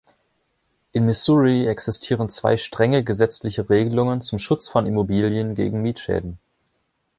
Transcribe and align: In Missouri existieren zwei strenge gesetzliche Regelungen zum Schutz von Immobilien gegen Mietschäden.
In 0.93 1.05
Missouri 1.05 1.67
existieren 1.67 2.27
zwei 2.31 2.57
strenge 2.57 3.03
gesetzliche 3.03 3.69
Regelungen 3.69 4.21
zum 4.21 4.39
Schutz 4.39 4.67
von 4.67 4.87
Immobilien 4.87 5.53
gegen 5.53 5.83
Mietschäden. 5.83 6.39